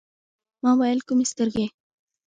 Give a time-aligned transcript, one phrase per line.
[0.63, 1.65] ما ویل: کومي سترګي؟